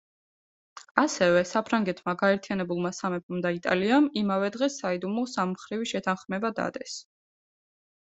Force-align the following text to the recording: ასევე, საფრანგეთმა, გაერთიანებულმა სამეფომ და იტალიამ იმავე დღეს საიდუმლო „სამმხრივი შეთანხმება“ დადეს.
ასევე, 1.01 1.43
საფრანგეთმა, 1.49 2.15
გაერთიანებულმა 2.23 2.93
სამეფომ 3.01 3.45
და 3.47 3.53
იტალიამ 3.59 4.09
იმავე 4.25 4.53
დღეს 4.59 4.81
საიდუმლო 4.85 5.29
„სამმხრივი 5.37 5.95
შეთანხმება“ 5.95 6.57
დადეს. 6.65 7.01